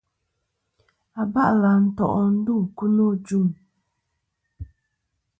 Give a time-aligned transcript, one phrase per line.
[1.21, 3.05] Aba'lɨ à nto' ndu ku no.